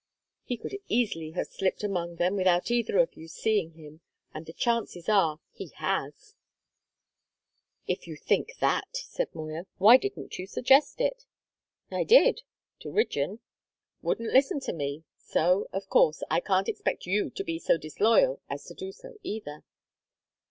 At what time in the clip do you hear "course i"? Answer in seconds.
15.87-16.39